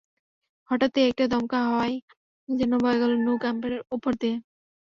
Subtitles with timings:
[0.69, 1.93] হঠাৎই একটা দমকা হাওয়াই
[2.49, 4.35] যেন বয়ে গেল ন্যু ক্যাম্পের ওপর দিয়ে।